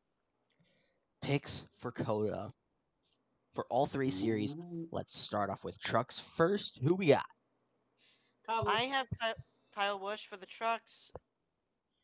picks 1.25 1.65
for 1.79 1.91
COTA 1.91 2.53
for 3.53 3.65
all 3.70 3.88
three 3.88 4.12
series. 4.12 4.55
Let's 4.91 5.17
start 5.17 5.50
off 5.50 5.63
with 5.63 5.79
trucks 5.79 6.22
first. 6.38 6.79
Who 6.84 6.94
we 6.94 7.08
got? 7.08 7.25
Kyle. 8.46 8.67
I 8.67 8.84
have 8.84 9.08
Kyle 9.74 9.98
Busch 9.98 10.27
for 10.29 10.38
the 10.38 10.46
trucks. 10.46 11.12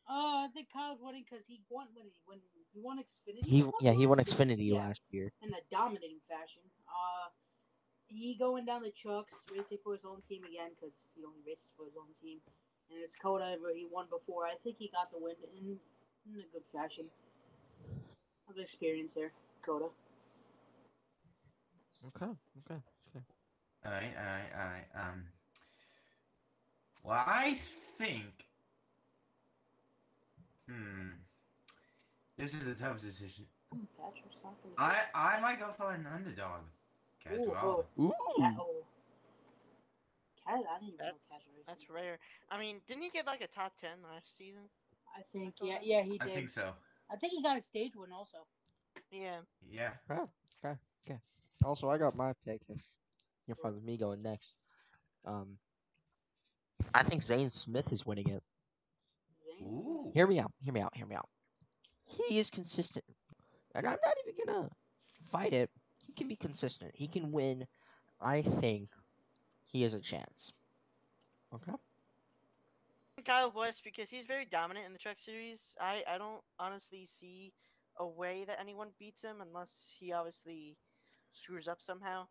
Oh, 0.08 0.44
I 0.44 0.48
think 0.52 0.66
Kyle's 0.74 0.98
winning 1.00 1.24
because 1.28 1.46
he 1.46 1.62
won 1.70 1.86
when 1.94 2.06
he 2.06 2.12
when 2.26 2.38
he 2.74 2.80
won 2.80 2.98
Xfinity. 2.98 3.46
He 3.46 3.62
won 3.62 3.72
yeah 3.80 3.92
he 3.92 4.06
won 4.06 4.18
last 4.18 4.34
year? 4.36 4.46
Xfinity 4.46 4.68
Yeah, 4.72 4.78
last 4.78 5.02
year. 5.10 5.32
in 5.40 5.50
a 5.50 5.62
dominating 5.70 6.18
fashion. 6.28 6.62
Uh, 6.88 7.30
he 8.08 8.34
going 8.36 8.66
down 8.66 8.82
the 8.82 8.90
trucks, 8.90 9.46
racing 9.54 9.78
for 9.84 9.92
his 9.92 10.04
own 10.04 10.20
team 10.20 10.42
again 10.42 10.70
because 10.74 10.92
he 11.14 11.22
only 11.24 11.38
races 11.46 11.70
for 11.76 11.84
his 11.86 11.94
own 11.96 12.10
team. 12.20 12.40
And 12.90 12.98
it's 13.00 13.14
COTA 13.14 13.56
where 13.62 13.74
he 13.74 13.86
won 13.88 14.06
before. 14.10 14.44
I 14.44 14.56
think 14.58 14.76
he 14.78 14.90
got 14.90 15.12
the 15.12 15.18
win 15.22 15.36
in 15.56 15.78
in 16.26 16.40
a 16.40 16.48
good 16.52 16.66
fashion. 16.74 17.06
I've 18.52 18.62
experience 18.62 19.14
there, 19.14 19.32
COTA. 19.64 19.86
Okay, 22.08 22.26
okay, 22.26 22.80
okay. 23.08 23.24
Alright, 23.86 24.12
alright, 24.18 24.52
alright. 24.54 24.86
Um. 24.94 25.24
Well, 27.04 27.22
I 27.26 27.56
think. 27.98 28.46
Hmm. 30.68 31.10
This 32.36 32.54
is 32.54 32.66
a 32.66 32.74
tough 32.74 33.00
decision. 33.00 33.44
Patrick's 33.98 34.36
not 34.44 34.54
I 34.76 34.96
I 35.14 35.40
might 35.40 35.58
go 35.58 35.70
for 35.76 35.92
an 35.92 36.06
underdog. 36.12 36.60
As 37.30 37.40
Ooh, 37.40 37.50
well. 37.50 37.86
Ooh, 37.98 38.12
Cat, 38.38 38.54
oh. 38.58 38.84
Cat, 40.44 40.54
I 40.54 40.78
didn't 40.80 40.94
even 40.94 40.98
know 40.98 41.04
That's 41.04 41.18
Cat 41.30 41.40
racing. 41.46 41.64
that's 41.66 41.90
rare. 41.90 42.18
I 42.50 42.58
mean, 42.58 42.80
didn't 42.88 43.02
he 43.04 43.10
get 43.10 43.26
like 43.26 43.40
a 43.40 43.46
top 43.46 43.76
ten 43.80 44.02
last 44.02 44.36
season? 44.36 44.62
I 45.16 45.22
think, 45.32 45.54
yeah, 45.62 45.78
yeah, 45.82 46.02
he 46.02 46.12
did. 46.12 46.22
I 46.22 46.26
think 46.26 46.50
so. 46.50 46.72
I 47.12 47.16
think 47.16 47.34
he 47.34 47.42
got 47.42 47.58
a 47.58 47.60
stage 47.60 47.92
win 47.94 48.10
also. 48.12 48.38
Yeah. 49.10 49.40
Yeah. 49.70 49.90
Oh, 50.10 50.28
okay. 50.64 50.76
Okay. 51.06 51.20
Also, 51.64 51.88
I 51.88 51.98
got 51.98 52.16
my 52.16 52.32
pick. 52.46 52.62
If 52.68 52.80
you're 53.46 53.56
fine 53.56 53.74
with 53.74 53.84
me 53.84 53.98
going 53.98 54.22
next, 54.22 54.54
um, 55.26 55.58
I 56.94 57.02
think 57.02 57.22
Zane 57.22 57.50
Smith 57.50 57.92
is 57.92 58.06
winning 58.06 58.28
it. 58.28 58.42
Ooh. 59.60 60.10
Hear 60.14 60.26
me 60.26 60.40
out. 60.40 60.52
Hear 60.64 60.72
me 60.72 60.80
out. 60.80 60.96
Hear 60.96 61.06
me 61.06 61.14
out. 61.14 61.28
He 62.06 62.38
is 62.38 62.50
consistent, 62.50 63.04
and 63.74 63.86
I'm 63.86 63.98
not 64.04 64.14
even 64.26 64.44
gonna 64.46 64.70
fight 65.30 65.52
it. 65.52 65.70
He 66.06 66.12
can 66.12 66.28
be 66.28 66.36
consistent. 66.36 66.92
He 66.94 67.06
can 67.06 67.30
win. 67.30 67.66
I 68.20 68.42
think 68.42 68.88
he 69.64 69.82
has 69.82 69.94
a 69.94 70.00
chance. 70.00 70.52
Okay. 71.54 71.72
Kyle 73.22 73.50
Busch 73.50 73.80
because 73.84 74.10
he's 74.10 74.26
very 74.26 74.44
dominant 74.44 74.86
in 74.86 74.92
the 74.92 74.98
truck 74.98 75.18
series. 75.18 75.74
I 75.80 76.02
I 76.08 76.18
don't 76.18 76.42
honestly 76.58 77.06
see 77.06 77.52
a 77.98 78.06
way 78.06 78.44
that 78.46 78.60
anyone 78.60 78.88
beats 78.98 79.22
him 79.22 79.40
unless 79.40 79.92
he 79.98 80.12
obviously 80.12 80.76
screws 81.32 81.68
up 81.68 81.80
somehow. 81.80 82.26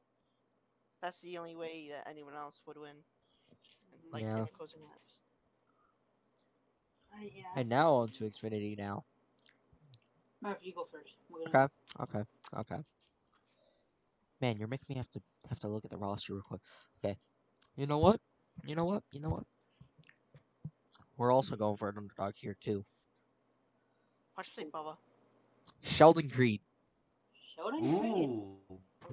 That's 1.01 1.19
the 1.21 1.38
only 1.38 1.55
way 1.55 1.89
that 1.89 2.07
anyone 2.10 2.36
else 2.36 2.62
would 2.65 2.77
win. 2.77 2.89
in, 2.91 4.12
Like 4.12 4.24
in 4.24 4.29
Yeah. 4.29 4.45
the 4.45 4.51
closing 4.51 4.81
laps. 4.83 5.21
I, 7.13 7.31
yeah, 7.36 7.43
And 7.55 7.74
I 7.74 7.75
now 7.75 7.93
on 7.95 8.10
to 8.10 8.24
Xfinity. 8.29 8.77
Now. 8.77 9.05
Matthew, 10.41 10.69
you 10.69 10.75
go 10.75 10.83
first. 10.83 11.15
Okay. 11.48 11.67
Okay. 12.00 12.24
Okay. 12.57 12.83
Man, 14.39 14.57
you're 14.57 14.67
making 14.67 14.86
me 14.89 14.95
have 14.95 15.10
to 15.12 15.21
have 15.50 15.60
to 15.60 15.67
look 15.67 15.86
at 15.86 15.91
the 15.91 15.98
roster 15.98 16.33
real 16.33 16.43
quick. 16.43 16.62
Okay. 17.03 17.17
You 17.75 17.86
know 17.86 18.00
what? 18.00 18.19
You 18.65 18.75
know 18.75 18.86
what? 18.86 19.03
You 19.12 19.19
know 19.19 19.29
what? 19.29 19.43
We're 21.18 21.32
also 21.32 21.56
going 21.56 21.77
for 21.77 21.89
an 21.89 21.98
underdog 21.98 22.34
here 22.36 22.56
too. 22.63 22.86
Watch 24.38 24.50
me 24.58 24.63
say 24.63 24.70
Bubba. 24.70 24.96
Sheldon 25.82 26.30
Creed. 26.30 26.62
Sheldon 27.56 28.00
Creed. 28.00 28.30
Ooh. 28.30 28.58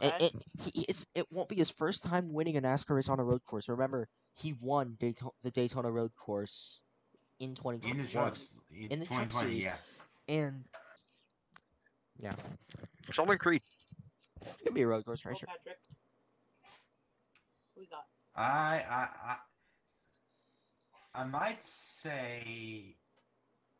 It, 0.00 0.12
Okay. 0.14 0.26
it, 0.26 0.32
he, 0.74 0.84
it's 0.88 1.06
it 1.14 1.26
won't 1.32 1.48
be 1.48 1.56
his 1.56 1.70
first 1.70 2.04
time 2.04 2.32
winning 2.32 2.56
a 2.56 2.62
NASCAR 2.62 2.94
race 2.96 3.08
on 3.08 3.18
a 3.18 3.24
road 3.24 3.42
course. 3.44 3.68
Remember, 3.68 4.08
he 4.32 4.52
won 4.60 4.96
Dayto- 5.00 5.32
the 5.42 5.50
Daytona 5.50 5.90
Road 5.90 6.12
Course 6.14 6.78
in 7.40 7.56
In 7.82 7.98
the 7.98 8.06
trucks. 8.06 8.48
In, 8.70 8.92
In 8.92 9.00
the 9.00 9.06
truck 9.06 9.32
series. 9.32 9.64
yeah. 9.64 9.76
And 10.28 10.64
yeah, 12.18 12.32
Sheldon 13.10 13.38
Creed. 13.38 13.62
He'll 14.62 14.72
be 14.72 14.82
a 14.82 14.86
road 14.86 15.04
course 15.04 15.24
racer. 15.24 15.46
Oh, 15.48 15.52
Patrick. 15.56 15.78
Who 17.74 17.80
we 17.80 17.86
got? 17.86 18.04
I 18.36 18.84
I 18.88 19.08
I 19.24 19.36
I 21.18 21.24
might 21.24 21.64
say 21.64 22.94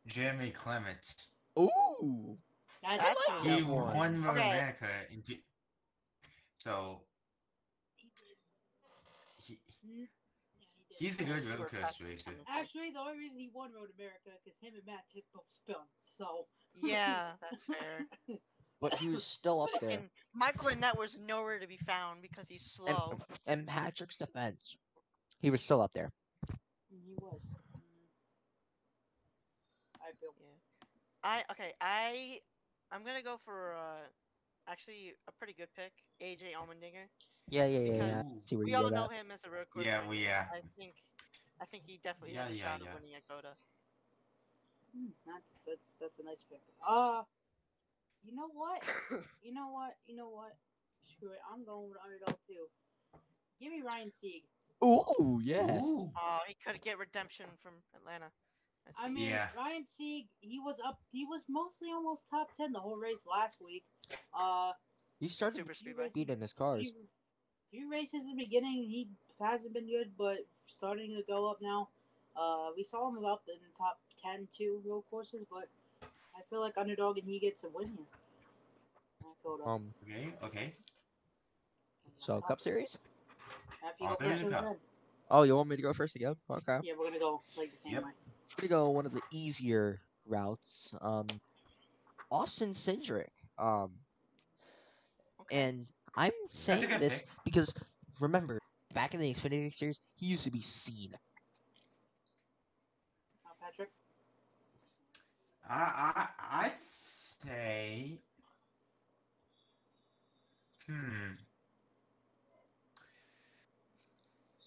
Jeremy 0.08 0.50
Clements. 0.50 1.28
Ooh, 1.56 2.36
That- 2.82 2.98
That's 3.00 3.28
like 3.28 3.44
a- 3.46 3.56
He 3.56 3.62
one. 3.62 3.96
won 3.96 4.22
Road 4.24 4.38
Okay. 4.38 4.50
America 4.50 4.88
in 5.12 5.22
two, 5.22 5.36
so 6.56 7.02
he 7.96 8.08
he, 9.46 9.56
yeah, 10.00 10.06
he 10.58 10.66
did. 10.88 10.98
he's 10.98 11.18
a 11.20 11.24
good 11.24 11.44
road 11.44 11.58
course 11.58 11.70
Patrick 11.82 12.08
racer. 12.08 12.30
Actually, 12.48 12.90
the 12.90 12.98
only 13.00 13.18
reason 13.18 13.38
he 13.38 13.50
won 13.52 13.72
Road 13.72 13.90
America 13.96 14.30
because 14.44 14.58
him 14.60 14.74
and 14.74 14.84
Matt 14.86 15.04
Tifft 15.14 15.24
both 15.34 15.44
spun. 15.48 15.86
So. 16.04 16.46
Yeah, 16.82 17.32
that's 17.40 17.62
fair. 17.64 18.06
but 18.80 18.94
he 18.94 19.08
was 19.08 19.24
still 19.24 19.62
up 19.62 19.70
there. 19.80 19.90
And 19.90 20.10
Michael 20.34 20.70
Annett 20.70 20.96
was 20.96 21.18
nowhere 21.18 21.58
to 21.58 21.66
be 21.66 21.78
found 21.78 22.22
because 22.22 22.48
he's 22.48 22.62
slow. 22.64 23.18
And 23.46 23.66
Patrick's 23.66 24.16
defense, 24.16 24.76
he 25.40 25.50
was 25.50 25.62
still 25.62 25.80
up 25.82 25.92
there. 25.94 26.12
He 27.04 27.14
was. 27.16 27.40
I 30.00 30.12
feel. 30.20 30.32
I 31.22 31.44
okay. 31.50 31.72
I 31.80 32.40
I'm 32.92 33.04
gonna 33.04 33.22
go 33.22 33.36
for 33.44 33.74
uh 33.74 34.06
actually 34.68 35.14
a 35.28 35.32
pretty 35.32 35.54
good 35.54 35.68
pick, 35.74 35.92
AJ 36.20 36.52
Allmendinger. 36.54 37.08
Yeah, 37.48 37.66
yeah, 37.66 37.78
yeah. 37.80 37.96
yeah. 37.96 38.18
I 38.18 38.22
Because 38.22 38.34
see 38.44 38.56
where 38.56 38.66
We 38.66 38.74
all 38.74 38.90
know 38.90 39.08
that. 39.08 39.10
him 39.10 39.30
as 39.30 39.44
a 39.44 39.50
road 39.50 39.70
course. 39.70 39.86
Yeah, 39.86 39.98
racer. 40.00 40.08
we- 40.08 40.24
yeah. 40.24 40.44
I 40.52 40.62
think 40.76 40.94
I 41.60 41.66
think 41.66 41.84
he 41.86 41.98
definitely 42.02 42.34
Yeah, 42.34 42.44
has 42.44 42.52
a 42.52 42.56
yeah, 42.56 42.64
shot 42.64 42.80
yeah. 42.82 42.88
of 42.88 42.94
winning 42.94 43.14
at 43.14 43.26
COTA. 43.28 43.54
Mm, 44.96 45.12
that's 45.26 45.62
that's 45.66 45.86
that's 46.00 46.18
a 46.18 46.24
nice 46.24 46.42
pick. 46.48 46.60
Uh, 46.86 47.22
you 48.22 48.34
know 48.34 48.48
what? 48.52 48.82
You 49.42 49.52
know 49.54 49.68
what? 49.70 49.96
You 50.06 50.16
know 50.16 50.28
what? 50.28 50.56
Screw 51.04 51.30
it. 51.30 51.40
I'm 51.50 51.64
going 51.64 51.88
with 51.90 51.98
underdog 52.04 52.36
too. 52.46 52.68
Give 53.60 53.72
me 53.72 53.82
Ryan 53.82 54.10
Sieg. 54.10 54.44
Ooh, 54.82 55.40
yes. 55.42 55.80
Ooh. 55.82 56.10
Oh, 56.16 56.38
he 56.46 56.54
could 56.64 56.80
get 56.82 56.98
redemption 56.98 57.46
from 57.62 57.72
Atlanta. 57.96 58.26
Let's 58.86 58.98
I 59.00 59.08
mean, 59.08 59.30
Yeah. 59.30 59.48
Ryan 59.56 59.84
Sieg. 59.84 60.28
He 60.40 60.60
was 60.60 60.76
up. 60.84 60.98
He 61.12 61.24
was 61.24 61.42
mostly 61.48 61.90
almost 61.90 62.28
top 62.30 62.56
ten 62.56 62.72
the 62.72 62.80
whole 62.80 62.96
race 62.96 63.26
last 63.30 63.60
week. 63.60 63.84
Uh, 64.32 64.72
He 65.20 65.28
started 65.28 65.56
Super 65.56 65.74
few 65.74 65.92
Speedway. 65.92 66.10
beating 66.14 66.40
his 66.40 66.52
cars. 66.52 66.82
few, 66.82 66.94
few 67.70 67.90
races 67.90 68.22
in 68.22 68.36
the 68.36 68.44
beginning 68.44 68.72
he 68.84 69.08
hasn't 69.40 69.74
been 69.74 69.86
good, 69.88 70.12
but 70.16 70.38
starting 70.66 71.14
to 71.16 71.22
go 71.22 71.50
up 71.50 71.60
now. 71.60 71.88
Uh, 72.36 72.70
we 72.76 72.84
saw 72.84 73.08
him 73.08 73.24
up 73.24 73.42
in 73.48 73.58
the 73.60 73.76
top 73.76 73.98
10 74.22 74.46
two 74.56 74.80
road 74.86 75.02
courses, 75.10 75.44
but 75.50 75.68
I 76.36 76.40
feel 76.48 76.60
like 76.60 76.78
underdog 76.78 77.18
and 77.18 77.28
he 77.28 77.40
gets 77.40 77.64
a 77.64 77.68
win 77.68 77.88
here. 77.88 78.06
I'll 79.24 79.36
go 79.42 79.56
to- 79.58 79.68
Um, 79.68 79.92
Okay, 80.04 80.32
okay. 80.44 80.74
so 82.16 82.40
Cup 82.40 82.60
Series. 82.60 82.96
After 83.86 84.04
you 84.04 84.10
I'll 84.10 84.16
go 84.16 84.24
first, 84.24 84.44
it 84.44 84.52
up. 84.52 84.76
Oh, 85.30 85.42
you 85.42 85.56
want 85.56 85.68
me 85.68 85.76
to 85.76 85.82
go 85.82 85.92
first 85.92 86.16
again? 86.16 86.34
Okay. 86.50 86.78
Yeah, 86.82 86.94
we're 86.98 87.04
gonna 87.04 87.18
go 87.18 87.42
like 87.56 87.70
the 87.70 87.78
same 87.78 87.92
Yep. 87.92 88.04
way. 88.04 88.10
I'm 88.10 88.56
gonna 88.56 88.68
go 88.68 88.90
one 88.90 89.06
of 89.06 89.12
the 89.12 89.22
easier 89.30 90.00
routes. 90.26 90.92
Um, 91.00 91.40
Austin 92.30 92.72
Cindric. 92.72 93.28
Um, 93.58 93.92
and 95.50 95.86
I'm 96.16 96.32
saying 96.50 96.98
this 96.98 97.22
pick. 97.22 97.28
because 97.44 97.72
remember 98.20 98.58
back 98.94 99.14
in 99.14 99.20
the 99.20 99.32
Xfinity 99.32 99.74
series, 99.74 100.00
he 100.16 100.26
used 100.26 100.44
to 100.44 100.50
be 100.50 100.60
seen. 100.60 101.14
Uh, 103.44 103.50
Patrick. 103.60 103.90
I 105.68 106.12
I 106.16 106.28
I'd 106.66 106.80
say. 106.80 108.18
Hmm. 110.86 111.32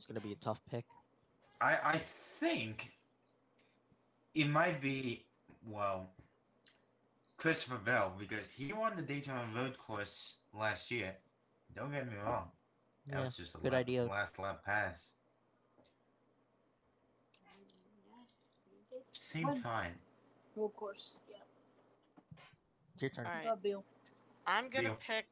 It's 0.02 0.08
gonna 0.08 0.20
be 0.20 0.32
a 0.32 0.36
tough 0.44 0.60
pick. 0.72 0.84
I 1.62 1.74
I 1.94 2.02
think 2.40 2.90
it 4.34 4.48
might 4.50 4.82
be 4.82 5.28
well, 5.64 6.10
Christopher 7.38 7.78
Bell 7.78 8.12
because 8.18 8.50
he 8.50 8.74
won 8.74 8.96
the 8.96 9.04
Daytona 9.04 9.46
Road 9.56 9.78
Course 9.78 10.38
last 10.58 10.90
year. 10.90 11.14
Don't 11.76 11.92
get 11.92 12.08
me 12.12 12.18
wrong. 12.26 12.50
That 13.06 13.20
Yeah, 13.20 13.26
was 13.26 13.36
just 13.36 13.54
a 13.54 13.58
good 13.60 13.74
lap- 13.74 13.82
idea. 13.82 14.06
last 14.06 14.40
lap 14.40 14.66
pass. 14.66 15.12
Same 19.12 19.56
time. 19.62 19.94
Well, 20.56 20.66
of 20.66 20.76
course. 20.76 21.20
Yeah. 21.30 22.40
It's 22.96 23.02
your 23.04 23.12
turn. 23.12 23.28
All 23.28 23.32
right. 23.34 23.48
Uh, 23.50 23.56
Bill. 23.56 23.84
I'm 24.48 24.68
gonna 24.72 24.88
Deal. 24.90 24.98
pick. 25.06 25.28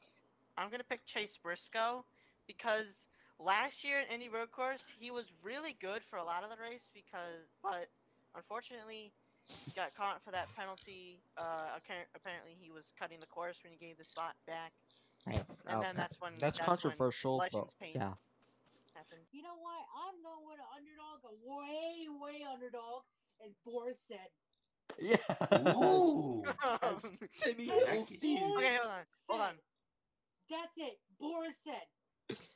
I'm 0.59 0.69
gonna 0.69 0.83
pick 0.83 1.03
Chase 1.07 1.39
Briscoe 1.41 2.05
because 2.45 3.07
last 3.39 3.83
year 3.83 3.99
in 3.99 4.13
Indy 4.13 4.29
Road 4.29 4.51
Course 4.51 4.85
he 4.99 5.11
was 5.11 5.25
really 5.43 5.75
good 5.81 6.03
for 6.09 6.17
a 6.17 6.23
lot 6.23 6.43
of 6.43 6.49
the 6.49 6.57
race 6.61 6.89
because, 6.93 7.47
but 7.63 7.87
unfortunately, 8.35 9.11
he 9.65 9.71
got 9.75 9.95
caught 9.95 10.21
for 10.23 10.31
that 10.31 10.47
penalty. 10.55 11.19
Uh, 11.37 11.79
apparently 12.15 12.55
he 12.59 12.69
was 12.71 12.91
cutting 12.99 13.17
the 13.19 13.27
course 13.27 13.57
when 13.63 13.71
he 13.71 13.77
gave 13.79 13.97
the 13.97 14.05
spot 14.05 14.35
back, 14.45 14.71
Right. 15.27 15.43
and 15.67 15.77
Oh, 15.77 15.81
then 15.81 15.95
that's 15.95 16.19
when 16.21 16.33
that's 16.39 16.59
when 16.59 16.65
controversial, 16.65 17.39
but 17.51 17.51
yeah. 17.95 18.13
happened. 18.95 19.21
You 19.31 19.41
know 19.43 19.55
what? 19.59 19.81
I'm 19.95 20.21
going 20.23 20.45
with 20.45 20.59
an 20.59 20.69
underdog, 20.75 21.23
a 21.23 21.35
way, 21.43 22.07
way 22.19 22.43
underdog, 22.51 23.03
and 23.41 23.51
Boris 23.65 23.99
Said. 24.07 24.29
Yeah. 24.99 25.17
Ooh. 25.75 26.43
Timmy 27.35 27.67
That's 27.67 27.89
Hill's 27.89 28.11
it. 28.11 28.19
team. 28.19 28.37
okay, 28.57 28.75
hold 28.81 28.95
on, 28.95 29.05
hold 29.29 29.41
on. 29.41 29.53
That's 30.49 30.77
it. 30.77 30.99
Boris 31.19 31.57
Said. 31.63 31.87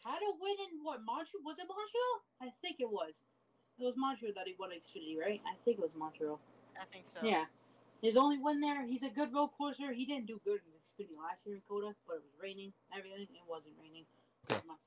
How 0.03 0.19
a 0.19 0.31
win 0.39 0.57
in 0.67 0.83
what 0.83 0.99
Montreal? 1.05 1.43
Was 1.45 1.57
it 1.59 1.67
Montreal? 1.67 2.15
I 2.41 2.51
think 2.61 2.77
it 2.79 2.89
was. 2.89 3.13
It 3.79 3.83
was 3.83 3.95
Montreal 3.97 4.33
that 4.35 4.45
he 4.45 4.55
won 4.59 4.69
Xfinity, 4.69 5.17
right? 5.17 5.41
I 5.47 5.55
think 5.63 5.79
it 5.79 5.81
was 5.81 5.95
Montreal. 5.97 6.39
I 6.75 6.85
think 6.91 7.05
so. 7.09 7.25
Yeah. 7.25 7.45
His 8.01 8.17
only 8.17 8.37
win 8.37 8.59
there. 8.59 8.85
He's 8.85 9.03
a 9.03 9.09
good 9.09 9.33
road 9.33 9.55
courser. 9.57 9.93
He 9.93 10.05
didn't 10.05 10.27
do 10.27 10.39
good 10.43 10.59
in 10.59 10.71
Xfinity 10.75 11.15
last 11.17 11.41
year 11.45 11.55
in 11.55 11.61
COTA, 11.67 11.95
but 12.05 12.19
it 12.19 12.23
was 12.27 12.35
raining. 12.41 12.73
Everything. 12.91 13.31
It 13.31 13.47
wasn't 13.47 13.79
raining. 13.79 14.05
Okay. 14.51 14.59
My 14.67 14.75